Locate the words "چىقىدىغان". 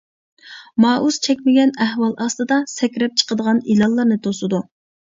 3.23-3.65